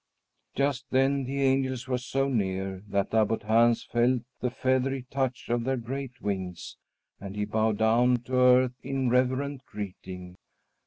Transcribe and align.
Just 0.55 0.85
then 0.89 1.25
the 1.25 1.43
angels 1.43 1.87
were 1.87 1.99
so 1.99 2.27
near 2.27 2.81
that 2.87 3.13
Abbot 3.13 3.43
Hans 3.43 3.83
felt 3.83 4.23
the 4.39 4.49
feathery 4.49 5.03
touch 5.11 5.47
of 5.47 5.63
their 5.63 5.77
great 5.77 6.19
wings, 6.19 6.75
and 7.19 7.35
he 7.35 7.45
bowed 7.45 7.77
down 7.77 8.17
to 8.23 8.33
earth 8.33 8.73
in 8.81 9.11
reverent 9.11 9.63
greeting. 9.67 10.37